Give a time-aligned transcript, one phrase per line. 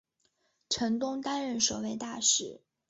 [0.67, 2.61] 陈东担任首位大使。